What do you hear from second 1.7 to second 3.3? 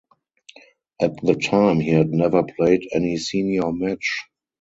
he had never played any